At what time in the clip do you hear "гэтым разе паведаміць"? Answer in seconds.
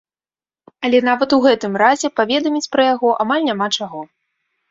1.51-2.71